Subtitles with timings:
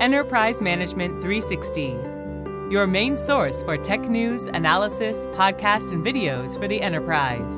[0.00, 1.88] Enterprise Management 360,
[2.72, 7.52] your main source for tech news, analysis, podcasts, and videos for the enterprise.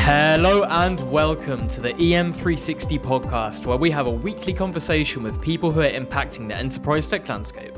[0.00, 5.72] Hello and welcome to the EM360 podcast, where we have a weekly conversation with people
[5.72, 7.72] who are impacting the enterprise tech landscape.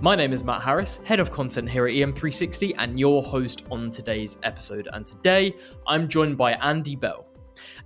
[0.00, 3.90] My name is Matt Harris, head of content here at EM360, and your host on
[3.90, 4.86] today's episode.
[4.92, 5.56] And today
[5.88, 7.25] I'm joined by Andy Bell.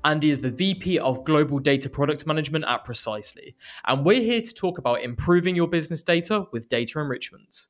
[0.04, 3.56] Andy is the VP of Global Data Product Management at Precisely,
[3.86, 7.68] and we're here to talk about improving your business data with data enrichment.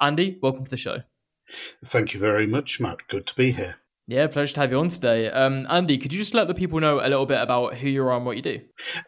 [0.00, 0.98] Andy, welcome to the show.
[1.86, 2.98] Thank you very much, Matt.
[3.08, 3.76] Good to be here.
[4.06, 5.30] Yeah, pleasure to have you on today.
[5.30, 8.02] Um, Andy, could you just let the people know a little bit about who you
[8.02, 8.60] are and what you do?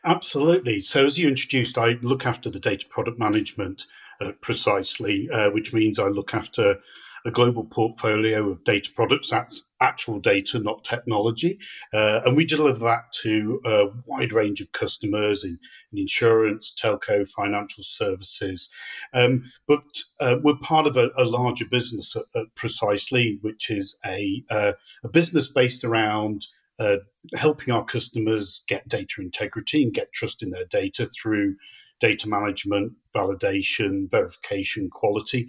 [0.05, 0.81] Absolutely.
[0.81, 3.83] So, as you introduced, I look after the data product management
[4.21, 6.77] uh, Precisely, uh, which means I look after
[7.25, 9.31] a global portfolio of data products.
[9.31, 11.59] That's actual data, not technology.
[11.93, 15.59] Uh, and we deliver that to a wide range of customers in,
[15.93, 18.69] in insurance, telco, financial services.
[19.15, 19.85] Um, but
[20.21, 24.73] uh, we're part of a, a larger business at, at Precisely, which is a, uh,
[25.05, 26.47] a business based around
[26.79, 26.97] uh,
[27.35, 31.55] helping our customers get data integrity and get trust in their data through
[32.01, 35.47] data management, validation, verification, quality.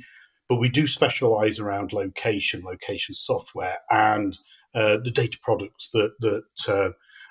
[0.49, 4.37] But we do specialize around location, location software, and
[4.75, 6.89] uh, the data products that that uh,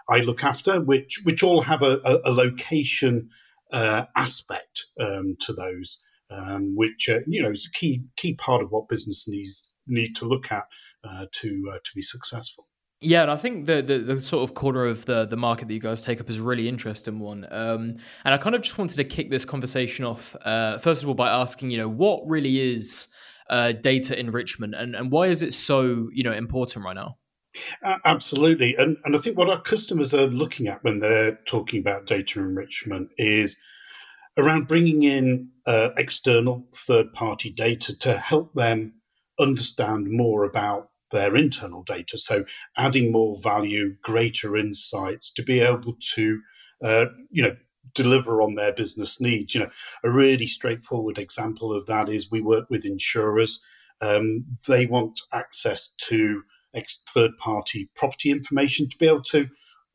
[0.09, 3.31] I look after, which which all have a, a, a location
[3.73, 5.99] uh, aspect um, to those,
[6.31, 10.15] um, which uh, you know is a key key part of what business needs need
[10.17, 10.65] to look at
[11.05, 12.67] uh, to uh, to be successful.
[13.03, 15.75] Yeah, and I think the, the, the sort of corner of the the market that
[15.75, 17.47] you guys take up is a really interesting one.
[17.51, 21.09] Um, and I kind of just wanted to kick this conversation off uh, first of
[21.09, 23.09] all by asking, you know, what really is
[23.51, 27.19] uh, data enrichment, and and why is it so you know important right now?
[27.85, 31.81] Uh, absolutely, and and I think what our customers are looking at when they're talking
[31.81, 33.57] about data enrichment is
[34.37, 38.95] around bringing in uh, external third party data to help them
[39.41, 42.19] understand more about their internal data.
[42.19, 42.45] So
[42.77, 46.41] adding more value, greater insights to be able to,
[46.85, 47.57] uh, you know,
[47.95, 49.55] deliver on their business needs.
[49.55, 49.71] You know,
[50.05, 53.61] a really straightforward example of that is we work with insurers.
[54.01, 56.43] Um, they want access to
[57.15, 59.47] third-party property information to be able to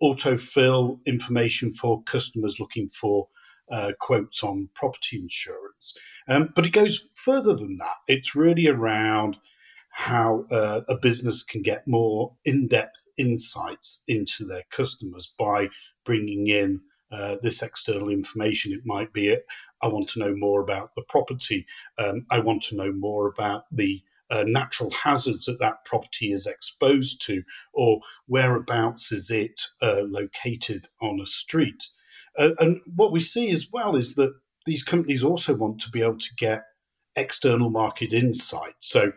[0.02, 3.28] autofill information for customers looking for
[3.72, 5.94] uh, quotes on property insurance.
[6.30, 7.96] Um, but it goes further than that.
[8.08, 9.38] It's really around
[9.98, 15.68] how uh, a business can get more in-depth insights into their customers by
[16.06, 16.80] bringing in
[17.12, 18.72] uh, this external information.
[18.74, 19.36] It might be.
[19.82, 21.66] I want to know more about the property.
[21.98, 26.46] Um, I want to know more about the uh, natural hazards that that property is
[26.46, 27.42] exposed to,
[27.74, 31.84] or whereabouts is it uh, located on a street.
[32.38, 34.36] Uh, and what we see as well is that
[34.68, 36.62] these companies also want to be able to get
[37.16, 38.76] external market insight.
[38.80, 39.12] So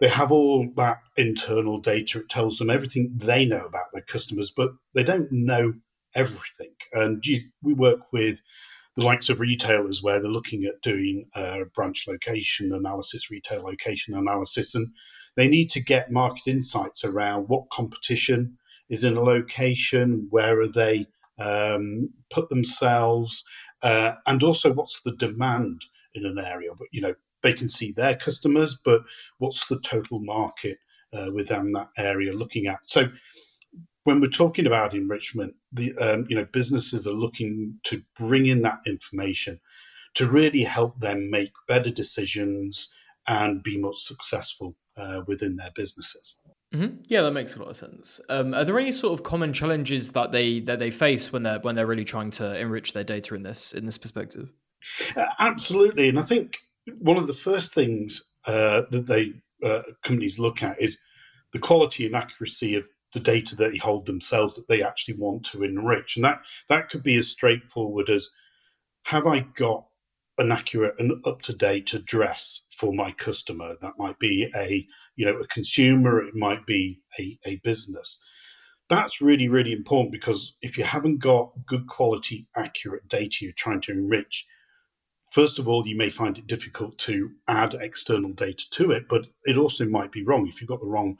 [0.00, 2.20] they have all that internal data.
[2.20, 5.74] It tells them everything they know about their customers, but they don't know
[6.14, 6.74] everything.
[6.92, 7.22] And
[7.62, 8.38] we work with
[8.96, 14.14] the likes of retailers where they're looking at doing uh, branch location analysis, retail location
[14.14, 14.88] analysis, and
[15.36, 18.56] they need to get market insights around what competition
[18.88, 21.06] is in a location, where are they
[21.38, 23.42] um, put themselves,
[23.82, 25.80] uh, and also what's the demand
[26.14, 26.70] in an area.
[26.78, 29.02] But you know, they can see their customers, but
[29.38, 30.78] what's the total market
[31.12, 32.80] uh, within that area looking at?
[32.86, 33.04] So
[34.02, 38.62] when we're talking about enrichment, the um, you know businesses are looking to bring in
[38.62, 39.60] that information
[40.14, 42.88] to really help them make better decisions
[43.26, 46.36] and be more successful uh, within their businesses.
[46.74, 47.02] Mm-hmm.
[47.06, 48.20] Yeah, that makes a lot of sense.
[48.28, 51.60] Um, are there any sort of common challenges that they that they face when they're
[51.60, 54.50] when they're really trying to enrich their data in this in this perspective?
[55.16, 56.56] Uh, absolutely, and I think
[56.98, 59.32] one of the first things uh, that they
[59.66, 60.98] uh, companies look at is
[61.52, 62.84] the quality and accuracy of
[63.14, 66.90] the data that they hold themselves that they actually want to enrich, and that that
[66.90, 68.28] could be as straightforward as
[69.04, 69.86] have I got
[70.38, 73.76] an accurate and up to date address for my customer?
[73.80, 74.86] That might be a
[75.16, 78.18] you know a consumer, it might be a, a business.
[78.90, 83.80] That's really really important because if you haven't got good quality, accurate data you're trying
[83.82, 84.44] to enrich,
[85.34, 89.26] First of all, you may find it difficult to add external data to it, but
[89.42, 90.46] it also might be wrong.
[90.46, 91.16] If you've got the wrong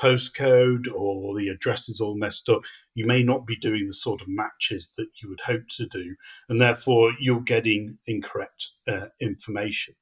[0.00, 2.62] postcode or the address is all messed up,
[2.94, 6.16] you may not be doing the sort of matches that you would hope to do,
[6.48, 9.94] and therefore you're getting incorrect uh, information.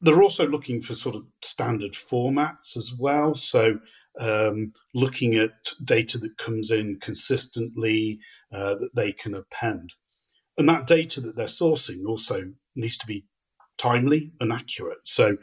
[0.00, 3.36] They're also looking for sort of standard formats as well.
[3.36, 3.78] So,
[4.18, 5.52] um, looking at
[5.84, 8.18] data that comes in consistently
[8.52, 9.92] uh, that they can append.
[10.58, 12.42] And that data that they're sourcing also
[12.76, 13.24] needs to be
[13.78, 14.98] timely and accurate.
[15.04, 15.36] So,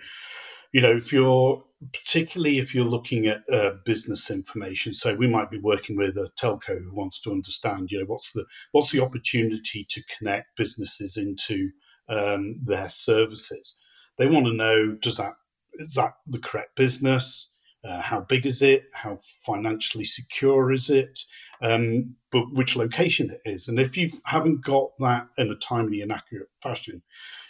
[0.74, 1.64] you know, if you're
[1.94, 6.30] particularly if you're looking at uh, business information, so we might be working with a
[6.42, 11.18] telco who wants to understand, you know, what's the what's the opportunity to connect businesses
[11.18, 11.70] into
[12.10, 13.76] um, their services.
[14.18, 15.34] They want to know does that
[15.80, 17.50] is that the correct business?
[17.88, 18.84] Uh, how big is it?
[18.94, 21.20] How financially secure is it?
[21.62, 23.68] Um, but which location it is.
[23.68, 27.02] And if you haven't got that in a timely and accurate fashion,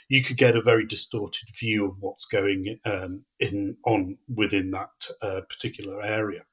[0.09, 4.91] you could get a very distorted view of what's going um, in on within that
[5.21, 6.43] uh, particular area.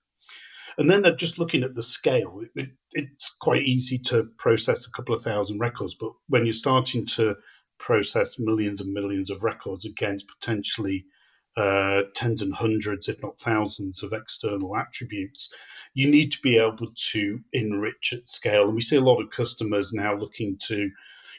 [0.78, 2.40] And then they're just looking at the scale.
[2.42, 6.54] It, it, it's quite easy to process a couple of thousand records, but when you're
[6.54, 7.34] starting to
[7.78, 11.04] process millions and millions of records against potentially
[11.56, 15.52] uh, tens and hundreds, if not thousands, of external attributes,
[15.94, 18.64] you need to be able to enrich at scale.
[18.64, 20.90] And we see a lot of customers now looking to,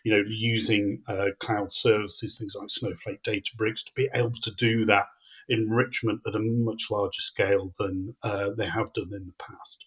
[0.04, 4.86] you know, using uh, cloud services, things like Snowflake, Databricks, to be able to do
[4.86, 5.08] that
[5.50, 9.85] enrichment at a much larger scale than uh, they have done in the past.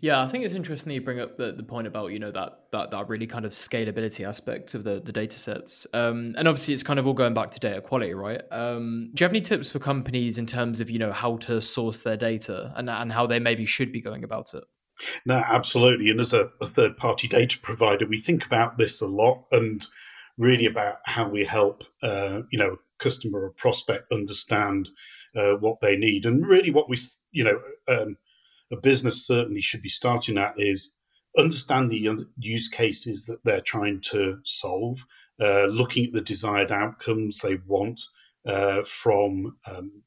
[0.00, 2.30] Yeah, I think it's interesting that you bring up the, the point about you know
[2.30, 6.48] that that that really kind of scalability aspect of the the data sets, um, and
[6.48, 8.42] obviously it's kind of all going back to data quality, right?
[8.50, 11.60] Um, do you have any tips for companies in terms of you know how to
[11.60, 14.64] source their data and and how they maybe should be going about it?
[15.24, 16.10] No, absolutely.
[16.10, 19.84] And as a, a third party data provider, we think about this a lot and
[20.38, 24.88] really about how we help uh, you know customer or prospect understand
[25.36, 26.98] uh, what they need and really what we
[27.30, 27.60] you know.
[27.88, 28.16] Um,
[28.72, 30.92] a business certainly should be starting at is
[31.38, 32.08] understand the
[32.38, 34.98] use cases that they're trying to solve,
[35.40, 38.00] uh, looking at the desired outcomes they want
[38.46, 40.02] uh, from um,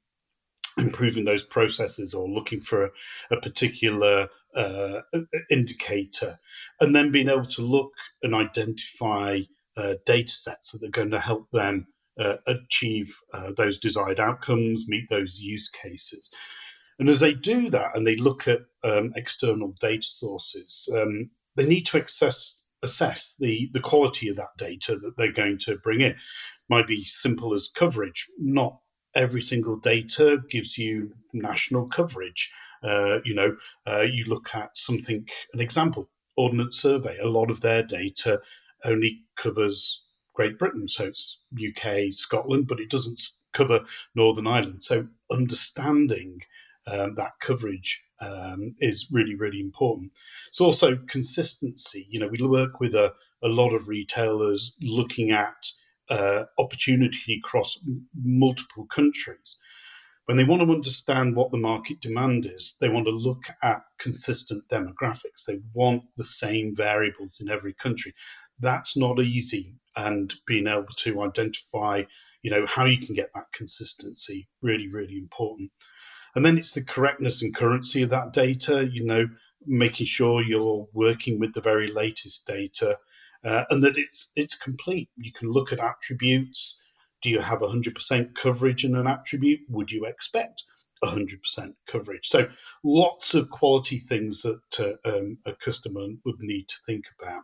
[0.77, 2.89] improving those processes or looking for a,
[3.31, 5.01] a particular uh,
[5.51, 6.39] indicator,
[6.79, 7.91] and then being able to look
[8.23, 9.39] and identify
[9.77, 11.85] uh, data sets that are going to help them
[12.19, 16.29] uh, achieve uh, those desired outcomes, meet those use cases.
[16.99, 21.65] And as they do that and they look at um, external data sources, um, they
[21.65, 26.01] need to access, assess the, the quality of that data that they're going to bring
[26.01, 26.15] in.
[26.69, 28.27] Might be simple as coverage.
[28.37, 28.77] Not
[29.15, 32.51] every single data gives you national coverage.
[32.83, 33.55] Uh, you know,
[33.87, 37.17] uh, you look at something, an example, Ordnance Survey.
[37.19, 38.39] A lot of their data
[38.85, 40.01] only covers
[40.35, 43.21] Great Britain, so it's UK, Scotland, but it doesn't
[43.53, 43.85] cover
[44.15, 44.83] Northern Ireland.
[44.83, 46.39] So understanding
[46.87, 50.11] um, that coverage um, is really, really important.
[50.49, 52.07] It's also consistency.
[52.09, 55.55] You know, we work with a, a lot of retailers looking at
[56.09, 57.77] uh, opportunity across
[58.15, 59.57] multiple countries.
[60.25, 63.81] When they want to understand what the market demand is, they want to look at
[63.99, 65.43] consistent demographics.
[65.47, 68.13] They want the same variables in every country.
[68.59, 72.03] That's not easy, and being able to identify,
[72.43, 75.71] you know, how you can get that consistency really, really important.
[76.39, 79.27] And then it's the correctness and currency of that data, you know,
[79.65, 82.97] making sure you're working with the very latest data
[83.43, 85.09] uh, and that it's it's complete.
[85.17, 86.77] You can look at attributes.
[87.21, 89.59] Do you have 100% coverage in an attribute?
[89.67, 90.63] Would you expect
[91.03, 92.29] 100% coverage?
[92.29, 92.47] So
[92.85, 97.43] lots of quality things that uh, um, a customer would need to think about.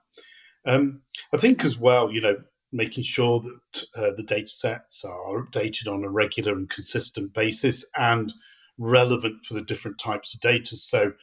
[0.66, 1.02] Um,
[1.34, 2.38] I think as well, you know,
[2.72, 7.86] making sure that uh, the data sets are updated on a regular and consistent basis
[7.98, 8.32] and
[8.78, 10.78] relevant for the different types of data.
[10.78, 11.14] So,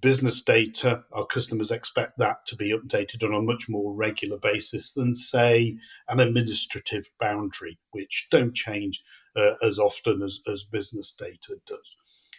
[0.00, 4.92] business data, our customers expect that to be updated on a much more regular basis
[4.94, 5.76] than, say,
[6.08, 9.02] an administrative boundary, which don't change
[9.36, 11.96] uh, as often as, as business data does.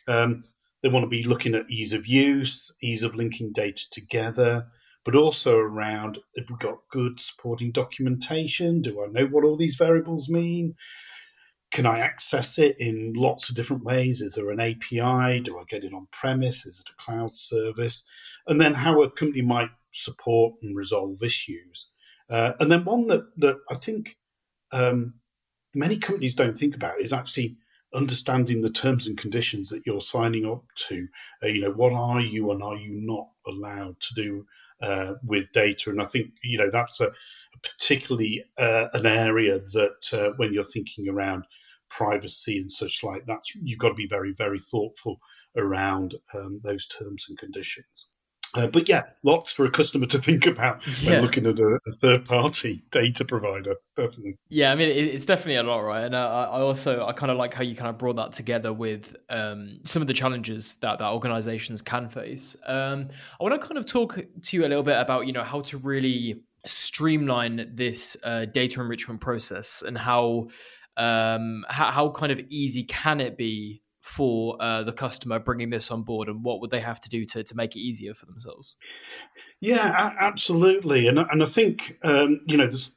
[0.08, 0.44] Um,
[0.82, 4.66] they want to be looking at ease of use, ease of linking data together,
[5.06, 8.82] but also around if we've got good supporting documentation.
[8.82, 10.76] Do I know what all these variables mean?
[11.74, 14.22] Can I access it in lots of different ways?
[14.22, 15.40] Is there an API?
[15.40, 16.66] Do I get it on premise?
[16.68, 18.04] Is it a cloud service?
[18.48, 21.88] And then how a company might support and resolve issues.
[22.30, 24.10] Uh, and then one that, that I think
[24.72, 25.16] um,
[25.74, 27.58] many companies don't think about is actually
[27.94, 31.08] understanding the terms and conditions that you're signing up to.
[31.44, 34.46] Uh, you know, what are you and are you not allowed to do
[34.82, 35.90] uh, with data?
[35.90, 40.54] And I think you know that's a, a particularly uh, an area that uh, when
[40.54, 41.46] you're thinking around
[41.98, 43.24] privacy and such like.
[43.26, 45.20] That's you've got to be very very thoughtful
[45.56, 48.08] around um, those terms and conditions.
[48.56, 51.96] Uh, but yeah, lots for a customer to think about when looking at a, a,
[52.02, 53.76] third party data provider.
[53.96, 54.36] Definitely.
[54.50, 56.04] Yeah, I mean, it, it's definitely a lot, right?
[56.04, 58.72] And uh, I also, I kind of like how you kind of brought that together
[58.72, 62.56] with um, some of the challenges that, that organizations can face.
[62.68, 63.10] Um,
[63.40, 65.62] I want to kind of talk to you a little bit about, you know, how
[65.62, 70.48] to really streamline this uh, data enrichment process and how,
[70.98, 75.90] um, how how kind of easy can it be for uh, the customer bringing this
[75.90, 78.26] on board, and what would they have to do to to make it easier for
[78.26, 78.76] themselves?
[79.62, 82.92] Yeah, absolutely, and and I think um, you know there's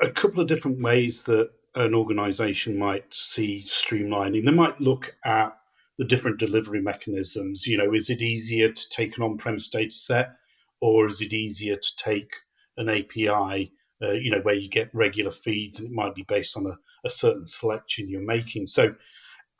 [0.00, 4.44] a couple of different ways that an organization might see streamlining.
[4.44, 5.56] They might look at
[5.98, 7.64] the different delivery mechanisms.
[7.66, 10.36] You know, is it easier to take an on-premise data set,
[10.80, 12.30] or is it easier to take
[12.76, 13.72] an API?
[14.02, 16.78] Uh, you know, where you get regular feeds, and it might be based on a,
[17.04, 18.66] a certain selection you're making.
[18.66, 18.94] So,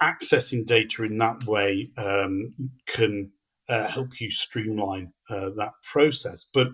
[0.01, 2.55] accessing data in that way um,
[2.89, 3.31] can
[3.69, 6.47] uh, help you streamline uh, that process.
[6.53, 6.69] But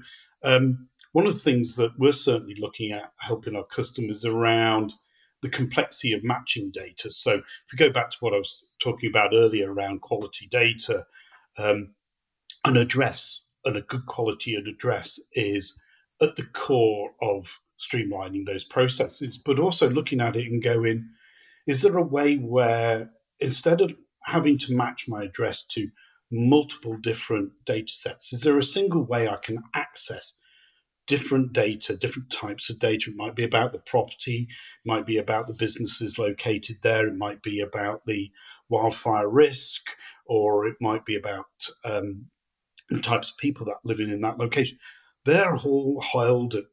[0.45, 4.93] um, one of the things that we're certainly looking at helping our customers around
[5.43, 7.11] the complexity of matching data.
[7.11, 7.43] So if
[7.73, 11.05] we go back to what I was talking about earlier around quality data,
[11.59, 11.95] um,
[12.65, 15.75] an address and a good quality address is
[16.21, 17.45] at the core of
[17.81, 21.09] streamlining those processes, but also looking at it and going,
[21.67, 23.93] is there a way where instead of
[24.25, 25.89] having to match my address to
[26.31, 30.33] multiple different data sets, is there a single way I can access
[31.07, 33.11] different data, different types of data.
[33.11, 37.17] It might be about the property, it might be about the businesses located there, it
[37.17, 38.31] might be about the
[38.69, 39.83] wildfire risk,
[40.27, 41.47] or it might be about
[41.85, 42.27] um,
[42.91, 44.79] the types of people that living in that location.
[45.25, 46.65] They're all held at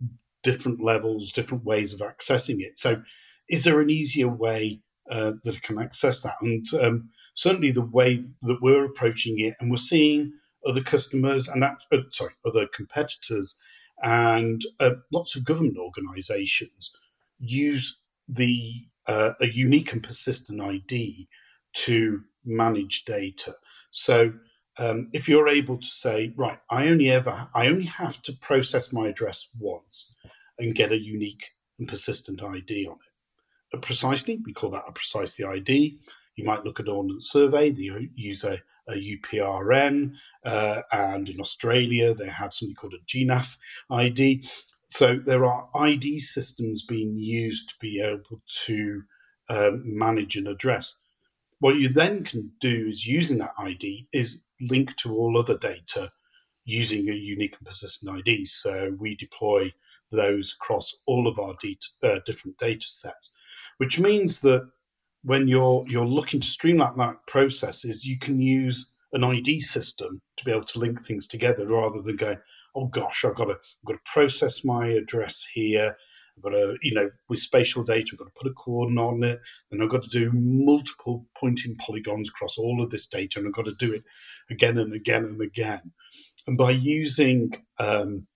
[0.43, 2.77] different levels, different ways of accessing it.
[2.77, 3.01] So,
[3.49, 4.81] is there an easier way
[5.11, 6.35] uh, that can access that?
[6.41, 10.33] And um, certainly, the way that we're approaching it, and we're seeing
[10.65, 13.55] other customers and that, uh, sorry, other competitors
[14.01, 16.91] and uh, lots of government organisations
[17.39, 17.97] use
[18.27, 21.27] the uh, a unique and persistent ID
[21.73, 23.55] to manage data.
[23.91, 24.33] So
[24.77, 28.91] um, if you're able to say, right, I only ever I only have to process
[28.91, 30.15] my address once
[30.57, 31.43] and get a unique
[31.79, 33.77] and persistent ID on it.
[33.77, 35.99] Uh, Precisely, we call that a Precisely ID.
[36.35, 40.13] You might look at Ordnance Survey, they use a a UPRN,
[40.45, 43.47] uh, and in Australia they have something called a GNAF
[43.89, 44.47] ID.
[44.89, 49.03] So there are ID systems being used to be able to
[49.49, 50.95] um, manage an address.
[51.59, 56.11] What you then can do is using that ID is link to all other data
[56.65, 58.45] using a unique and persistent ID.
[58.45, 59.71] So we deploy
[60.11, 61.55] those across all of our
[62.03, 63.29] uh, different data sets,
[63.77, 64.69] which means that
[65.23, 70.21] when you're you're looking to streamline that process is you can use an ID system
[70.37, 72.37] to be able to link things together rather than going,
[72.75, 75.95] oh gosh, I've got to I've got to process my address here.
[76.37, 79.23] I've got to, you know, with spatial data, I've got to put a coordinate on
[79.23, 79.39] it,
[79.71, 83.47] and I've got to do multiple point in polygons across all of this data, and
[83.47, 84.03] I've got to do it
[84.49, 85.91] again and again and again.
[86.47, 88.27] And by using um,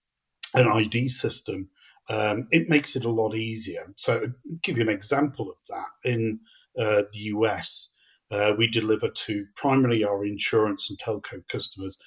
[0.53, 1.69] an ID system,
[2.09, 3.93] um, it makes it a lot easier.
[3.97, 6.39] So, I'll give you an example of that in
[6.79, 7.89] uh, the US,
[8.31, 11.97] uh, we deliver to primarily our insurance and telco customers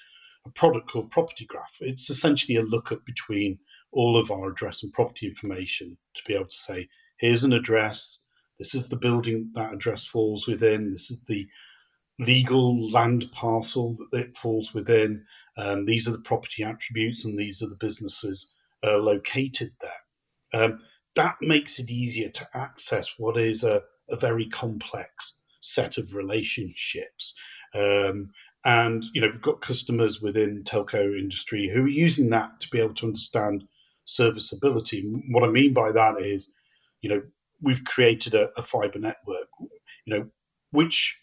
[0.46, 1.74] a product called Property Graph.
[1.80, 3.58] It's essentially a lookup between
[3.92, 6.88] all of our address and property information to be able to say,
[7.18, 8.18] here's an address,
[8.58, 11.46] this is the building that address falls within, this is the
[12.20, 15.24] legal land parcel that it falls within,
[15.56, 18.48] um, these are the property attributes, and these are the businesses
[18.84, 20.62] uh, located there.
[20.62, 20.80] Um,
[21.16, 27.34] that makes it easier to access what is a a very complex set of relationships.
[27.74, 28.30] Um,
[28.64, 32.80] and you know, we've got customers within telco industry who are using that to be
[32.80, 33.64] able to understand
[34.04, 35.02] serviceability.
[35.30, 36.52] What I mean by that is,
[37.00, 37.22] you know,
[37.62, 39.48] we've created a, a fiber network.
[40.04, 40.26] You know,
[40.72, 41.16] which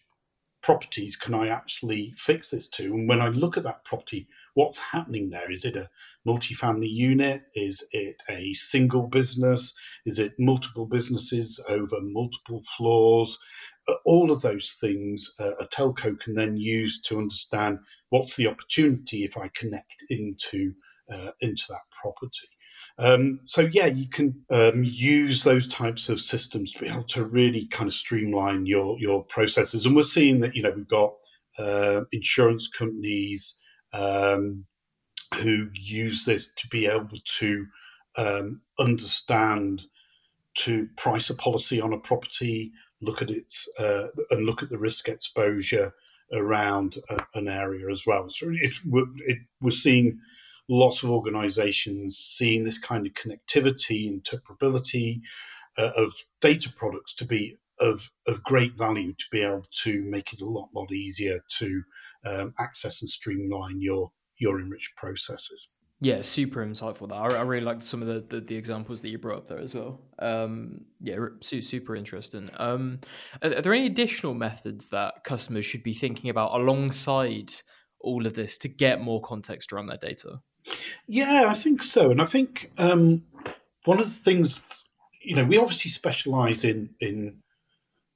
[0.67, 2.83] properties can I actually fix this to?
[2.83, 5.49] And when I look at that property, what's happening there?
[5.49, 5.89] Is it a
[6.27, 7.43] multifamily unit?
[7.55, 9.73] Is it a single business?
[10.05, 13.39] Is it multiple businesses over multiple floors?
[13.87, 18.47] Uh, all of those things uh, a telco can then use to understand what's the
[18.47, 20.73] opportunity if I connect into
[21.11, 22.49] uh, into that property.
[22.99, 27.25] Um, so yeah, you can um, use those types of systems to be able to
[27.25, 29.85] really kind of streamline your your processes.
[29.85, 31.13] And we're seeing that you know we've got
[31.59, 33.55] uh, insurance companies,
[33.93, 34.65] um,
[35.35, 37.65] who use this to be able to
[38.17, 39.83] um, understand
[40.55, 42.71] to price a policy on a property,
[43.01, 45.93] look at its uh, and look at the risk exposure
[46.33, 48.27] around a, an area as well.
[48.29, 48.73] So it,
[49.27, 50.19] it, we're seeing
[50.69, 55.21] lots of organisations seeing this kind of connectivity, interpretability
[55.77, 60.33] uh, of data products to be of, of great value to be able to make
[60.33, 61.81] it a lot lot easier to
[62.25, 65.69] um, access and streamline your your enriched processes.
[65.99, 67.09] Yeah, super insightful.
[67.09, 69.47] That I, I really liked some of the, the, the examples that you brought up
[69.47, 69.99] there as well.
[70.19, 72.51] Um, yeah, super interesting.
[72.57, 72.99] Um,
[73.41, 77.51] are, are, there any additional methods that customers should be thinking about alongside
[77.99, 80.41] all of this to get more context around their data?
[81.05, 83.23] Yeah, I think so, and I think um,
[83.85, 84.61] one of the things,
[85.21, 87.41] you know, we obviously specialize in in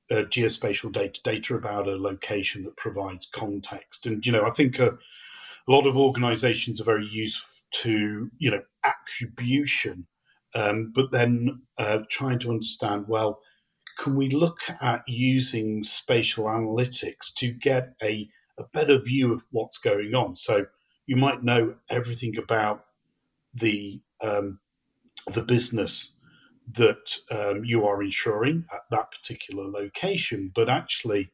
[0.10, 4.80] uh, geospatial data, data about a location that provides context, and you know, I think
[4.80, 7.38] a, a lot of organizations are very used
[7.84, 10.08] to you know attribution,
[10.56, 13.40] um, but then uh, trying to understand well,
[14.00, 19.78] can we look at using spatial analytics to get a, a better view of what's
[19.78, 20.36] going on?
[20.36, 20.66] So
[21.08, 22.86] you might know everything about
[23.56, 24.60] the um,
[25.34, 26.10] the business
[26.76, 31.32] that um, you are insuring at that particular location, but actually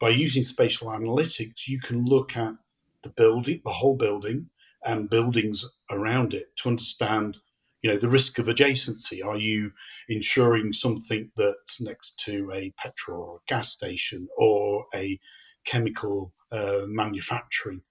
[0.00, 2.54] by using spatial analytics, you can look at
[3.04, 4.48] the building, the whole building,
[4.84, 7.38] and buildings around it to understand
[7.82, 9.24] you know the risk of adjacency.
[9.24, 9.72] Are you
[10.08, 15.18] insuring something that's next to a petrol or gas station or a
[15.66, 17.82] chemical uh, manufacturing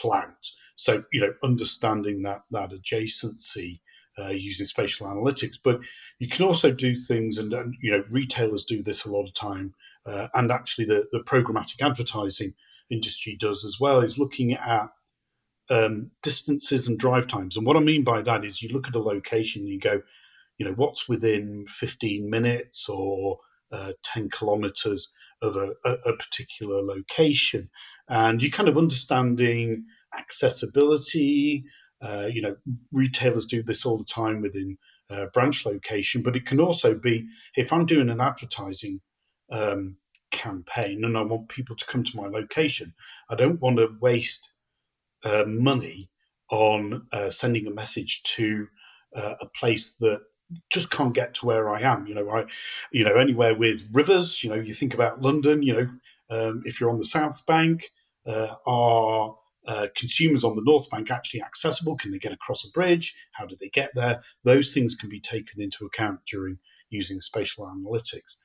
[0.00, 0.36] plant
[0.76, 3.80] so you know understanding that that adjacency
[4.18, 5.78] uh, using spatial analytics but
[6.18, 9.34] you can also do things and, and you know retailers do this a lot of
[9.34, 9.74] time
[10.06, 12.52] uh, and actually the, the programmatic advertising
[12.90, 14.88] industry does as well is looking at
[15.70, 17.56] um, distances and drive times.
[17.56, 20.00] And what I mean by that is you look at a location and you go,
[20.56, 23.38] you know, what's within 15 minutes or
[23.72, 25.10] uh, 10 kilometers
[25.42, 27.68] of a, a, particular location.
[28.08, 29.84] And you're kind of understanding
[30.18, 31.64] accessibility.
[32.02, 32.56] Uh, you know,
[32.92, 34.78] retailers do this all the time within
[35.10, 39.00] uh, branch location, but it can also be if I'm doing an advertising
[39.52, 39.96] um,
[40.32, 42.94] campaign and I want people to come to my location,
[43.30, 44.48] I don't want to waste
[45.24, 46.10] uh, money
[46.50, 48.66] on uh, sending a message to
[49.14, 50.20] a place that
[50.70, 52.06] just can't get to where I am.
[52.06, 52.44] You know, I,
[52.92, 54.42] you know, anywhere with rivers.
[54.42, 55.62] You know, you think about London.
[55.62, 55.88] You know,
[56.30, 57.84] um, if you're on the South Bank,
[58.26, 61.96] uh, are uh, consumers on the North Bank actually accessible?
[61.96, 63.14] Can they get across a bridge?
[63.32, 64.22] How do they get there?
[64.44, 66.58] Those things can be taken into account during
[66.90, 68.36] using spatial analytics.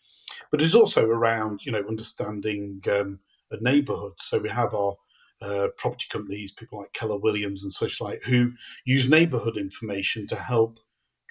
[0.52, 3.20] But it's also around, you know, understanding um,
[3.52, 4.14] a neighbourhood.
[4.20, 4.96] So we have our
[5.42, 8.52] uh, property companies, people like Keller Williams and such like, who
[8.86, 10.80] use neighborhood information to help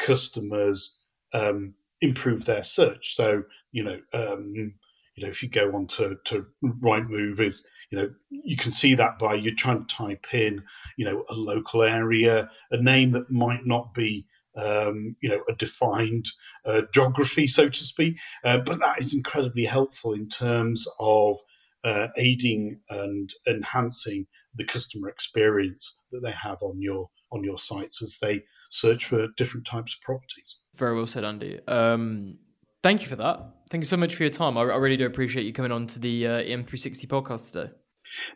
[0.02, 0.94] customers
[1.32, 3.14] um, improve their search.
[3.16, 4.74] So, you know, um,
[5.16, 8.94] you know, if you go on to, to Rightmove, is you know, you can see
[8.94, 10.62] that by you're trying to type in,
[10.96, 15.54] you know, a local area, a name that might not be um, you know, a
[15.54, 16.26] defined
[16.66, 18.16] uh, geography, so to speak.
[18.44, 21.36] Uh, but that is incredibly helpful in terms of
[21.84, 28.02] uh, aiding and enhancing the customer experience that they have on your on your sites
[28.02, 30.56] as they search for different types of properties.
[30.74, 31.61] Very well said, Andy.
[31.68, 32.38] Um,
[32.82, 33.40] thank you for that.
[33.70, 34.56] Thank you so much for your time.
[34.58, 37.72] I, I really do appreciate you coming on to the uh, EM360 podcast today.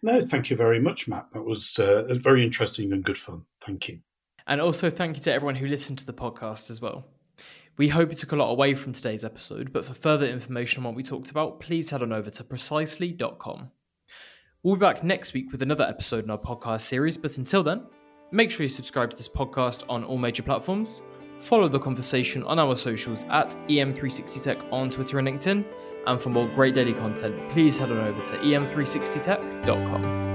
[0.02, 1.26] No, thank you very much, Matt.
[1.32, 3.42] That was uh, very interesting and good fun.
[3.64, 4.00] Thank you.
[4.46, 7.06] And also, thank you to everyone who listened to the podcast as well.
[7.76, 10.84] We hope you took a lot away from today's episode, but for further information on
[10.84, 13.70] what we talked about, please head on over to precisely.com.
[14.62, 17.86] We'll be back next week with another episode in our podcast series, but until then,
[18.30, 21.02] make sure you subscribe to this podcast on all major platforms,
[21.38, 25.64] follow the conversation on our socials at EM360Tech on Twitter and LinkedIn,
[26.06, 30.25] and for more great daily content, please head on over to em360tech.com.